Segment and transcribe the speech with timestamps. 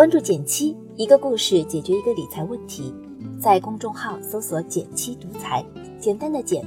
[0.00, 2.90] 关注减七，一个故事解决一个理财问题。
[3.38, 5.62] 在公众号搜索“减七独裁，
[5.98, 6.64] 简单的减，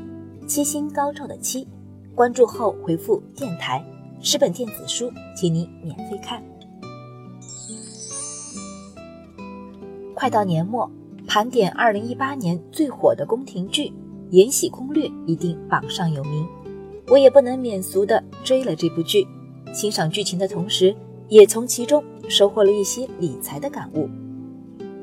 [0.47, 1.67] 七星高照的七。
[2.13, 3.83] 关注后回复“电台”，
[4.21, 6.43] 十本电子书，请你免费看。
[10.13, 10.87] 快到年末，
[11.25, 13.87] 盘点二零一八年最火的宫廷剧
[14.29, 16.47] 《延禧攻略》一定榜上有名。
[17.07, 19.27] 我也不能免俗的追了这部剧，
[19.73, 20.95] 欣赏剧情的同时，
[21.29, 24.09] 也从其中收获了一些理财的感悟。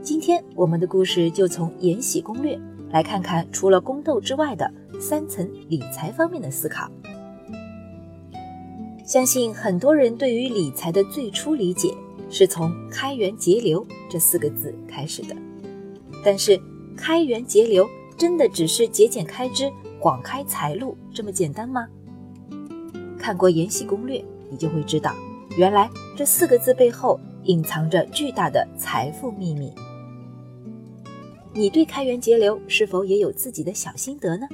[0.02, 2.56] 今天我们的故事就从《延禧攻略》
[2.90, 6.90] 来看看除了宫斗之外的三层理财方面的思考。
[9.04, 11.92] 相信很多人对于理财的最初理解
[12.30, 15.36] 是从“开源节流”这四个字开始的，
[16.24, 16.60] 但是
[16.96, 19.70] “开源节流”真的只是节俭开支？
[19.98, 21.86] 广开财路这么简单吗？
[23.18, 24.18] 看过《延禧攻略》，
[24.48, 25.14] 你就会知道，
[25.56, 29.72] 原来这四个字背后隐藏着巨大的财富秘密。
[31.52, 34.46] 你对开源节流是否也有自己的小心得呢？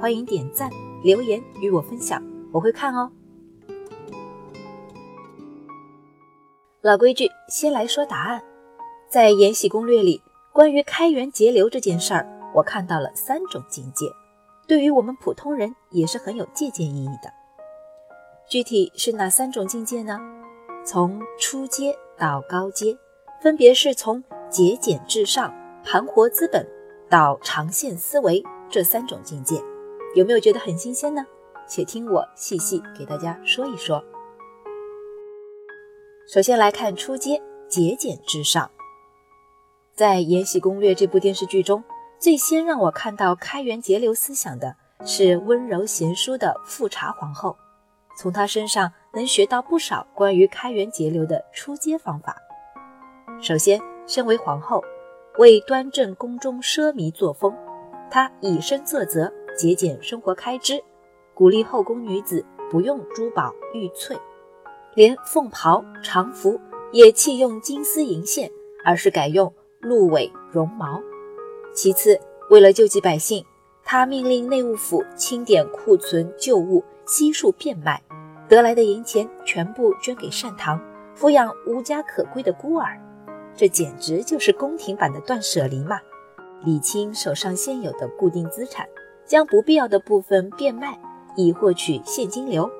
[0.00, 0.68] 欢迎点赞
[1.04, 3.10] 留言与我分享，我会看哦。
[6.80, 8.42] 老规矩，先来说答案。
[9.08, 10.20] 在《延禧攻略》里，
[10.52, 14.06] 关于开源节流这件事儿，我看到了三种境界。
[14.66, 17.32] 对于我们普通人也是很有借鉴意义的。
[18.48, 20.18] 具体是哪三种境界呢？
[20.84, 22.96] 从初阶到高阶，
[23.40, 26.66] 分别是从节俭至上、盘活资本
[27.08, 29.62] 到长线思维这三种境界。
[30.14, 31.24] 有没有觉得很新鲜呢？
[31.68, 34.04] 且听我细细给大家说一说。
[36.26, 38.70] 首先来看初阶，节俭至上。
[39.94, 41.82] 在《延禧攻略》这部电视剧中。
[42.18, 47.56] 最先让我看到开源节流思想的是温柔贤淑的富察皇后，
[48.16, 52.36] 从她身上能学到不少关于开源节流的出街方法。
[53.40, 54.82] 首先，身为皇后，
[55.38, 57.54] 为端正宫中奢靡作风，
[58.10, 60.82] 她以身作则，节俭生活开支，
[61.34, 64.16] 鼓励后宫女子不用珠宝玉翠，
[64.94, 66.58] 连凤袍长服
[66.92, 68.50] 也弃用金丝银线，
[68.84, 71.02] 而是改用鹿尾绒毛。
[71.74, 73.44] 其次，为了救济百姓，
[73.84, 78.02] 她命令内务府清点库存旧物，悉数变卖，
[78.52, 80.78] 得来的银钱全部捐给善堂，
[81.16, 83.00] 抚养无家可归的孤儿。
[83.56, 85.98] 这简直就是宫廷版的断舍离嘛！
[86.62, 88.86] 理清手上现有的固定资产，
[89.24, 91.00] 将不必要的部分变卖，
[91.34, 92.70] 以获取现金流。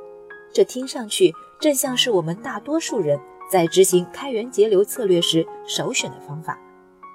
[0.53, 3.19] 这听上去正像是我们大多数人
[3.51, 6.59] 在执行开源节流策略时首选的方法，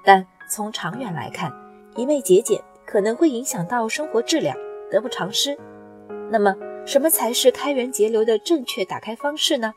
[0.04, 1.52] 但从长远来看，
[1.94, 4.56] 一味节俭可能会影响到生活质量，
[4.90, 5.56] 得不偿失。
[6.28, 6.52] 那么，
[6.88, 9.74] 什么才是开源节流的正确打开方式呢？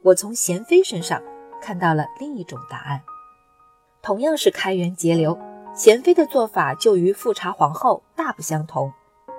[0.00, 1.20] 我从贤妃身上
[1.60, 3.02] 看到了另一种答案。
[4.00, 5.36] 同样是开源节流，
[5.74, 8.92] 贤妃的做法就与富察皇后大不相同，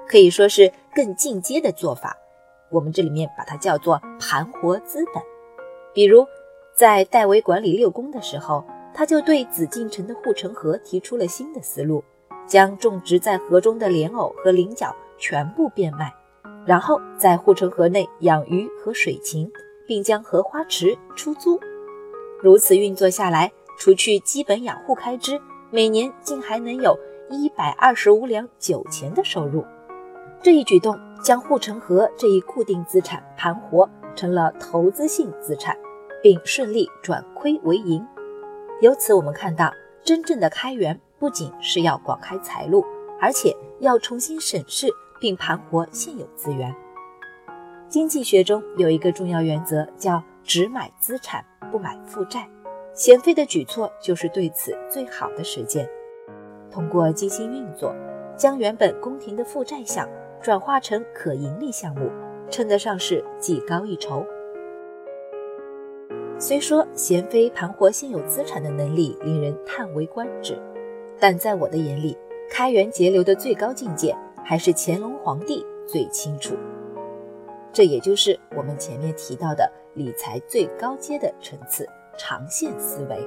[0.06, 2.14] 可以说是更进阶的做法。
[2.70, 5.24] 我们这里面把它叫做盘活资本。
[5.94, 6.28] 比如，
[6.76, 12.04] 在代为管理六宫的时候，他就对紫禁城的护城河提出了新的思路。
[12.46, 16.14] 将种植在河中的莲藕和菱角全部变卖，
[16.66, 19.52] 然后在护城河内养鱼和水禽，
[19.88, 21.60] 并将荷花池出租。
[22.42, 25.40] 如此运作下来，除去基本养护开支，
[25.72, 26.98] 每年竟还能有
[27.30, 29.66] 一百二十五两酒钱的收入。
[30.42, 35.78] 这一举动将护城河这一固定资产盘活成了投资性资产，
[36.22, 38.06] 并顺利转亏为盈。
[38.82, 39.72] 由此，我们看到
[40.04, 41.00] 真正的开源。
[41.20, 42.84] 不仅是要广开财路，
[43.22, 44.90] 而且要重新审视
[45.24, 46.76] 并盘活现有资源。
[47.88, 51.42] 经济学中有一个重要原则，叫只买资产
[51.72, 52.46] 不买负债。
[52.94, 55.88] 贤妃的举措就是对此最好的实践。
[56.70, 57.96] 通过精心运作，
[58.36, 60.10] 将原本宫廷的负债项
[60.42, 62.12] 转化成可盈利项目，
[62.50, 64.26] 称得上是技高一筹。
[66.38, 70.62] 虽说贤妃盘活现有资产的能力令人叹为观止。
[71.18, 72.18] 但在我的眼里，
[72.52, 76.56] 开源节流的最高境界还是乾隆皇帝最清楚。
[77.72, 81.88] 这也就是我们前面提到的理财最高阶的层次——
[82.18, 83.18] 长线思维。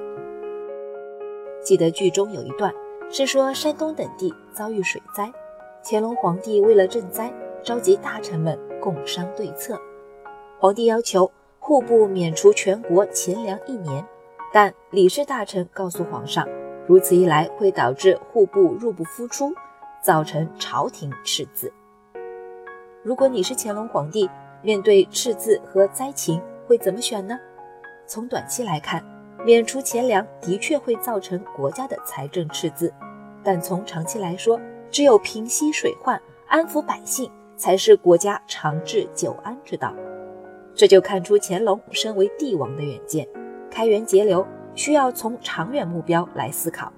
[1.61, 2.73] 记得剧中有一段
[3.09, 5.29] 是说山东等地遭遇水灾，
[5.83, 9.77] 乾隆皇帝为了赈灾，召集大臣们共商对策。
[10.59, 11.29] 皇帝要求
[11.59, 14.05] 户部免除全国钱粮一年，
[14.53, 16.47] 但李氏大臣告诉皇上。
[16.87, 19.53] 如此一来，会导致户部入不敷出，
[20.01, 21.71] 造成朝廷赤字。
[23.03, 24.29] 如果你是乾隆皇帝，
[24.61, 27.37] 面对赤字和灾情，会怎么选呢？
[28.05, 29.03] 从短期来看，
[29.45, 32.93] 免除钱粮的确会造成国家的财政赤字，
[33.43, 34.59] 但从长期来说，
[34.89, 39.93] 只有平息水患、安抚百姓，才是国家长治久安之道。
[40.73, 43.27] 这就看出乾隆身为帝王的远见，
[43.69, 44.45] 开源节流
[44.75, 46.91] 需要从长远目标来思考。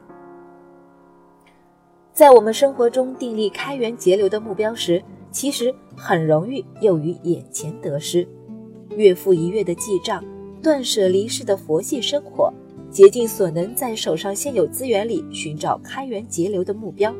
[2.19, 5.01] 在我们生活中订立开源节流的目标时，
[5.31, 8.27] 其实很容易囿于眼前得失，
[8.97, 10.21] 月复一月的记账，
[10.61, 12.53] 断舍离式的佛系生活，
[12.91, 17.15] 竭尽所能在手上现有资源里寻找开源节流的目标，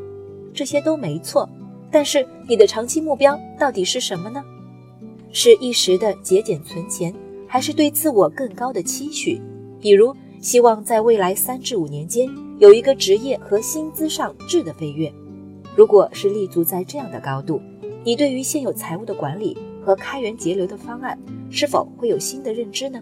[0.54, 1.50] 这些都没错。
[1.90, 4.44] 但是你的长期目标到底是什么呢？
[5.32, 7.16] 是一时的节俭存钱，
[7.48, 9.42] 还是对自我更高的期许？
[9.80, 12.28] 比如希望在未来三至五年间
[12.60, 15.10] 有一个职业和薪资上质的飞跃。
[15.78, 17.62] 如果是立足在这样的高度，
[18.04, 21.18] 你对于现有财务的管理和开源节流的方案
[21.50, 23.00] 是否会有新的认知呢？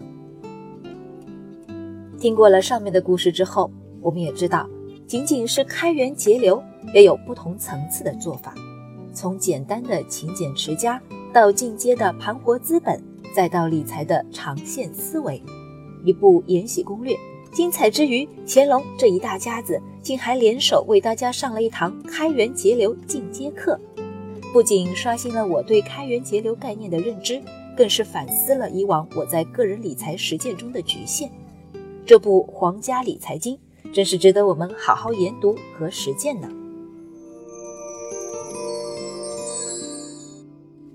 [2.20, 3.68] 听过了上面的故事之后，
[4.00, 4.68] 我们也知道，
[5.08, 6.62] 仅仅是开源节流
[6.94, 8.54] 也有不同层次的做法，
[9.12, 11.02] 从简单的勤俭持家，
[11.32, 13.02] 到进阶的盘活资本，
[13.34, 15.42] 再到理财的长线思维。
[16.04, 17.12] 一部《延禧攻略》，
[17.52, 23.78] 精彩之余，乾隆这一大家子竟还联手为大家上了一堂开源节流进阶课。
[24.52, 27.42] 不仅刷新了我对开源节流概念的认知，
[27.76, 31.30] 更是反思了以往我在个人理财实践中的局限。
[32.06, 33.56] 这部《皇家理财经》
[33.92, 36.48] 真是值得我们好好研读和实践呢。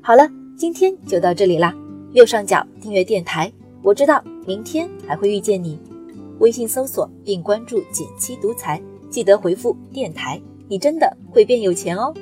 [0.02, 0.28] 好了，
[0.58, 1.74] 今天就到这里啦。
[2.14, 3.52] 右上角订阅电台，
[3.82, 5.78] 我知道明天还会遇见你。
[6.40, 12.14] 微信搜索并关注“减七独裁，记得回复“电台”，你真的会变有钱哦。